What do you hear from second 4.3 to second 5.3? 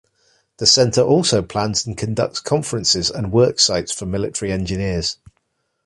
engineers.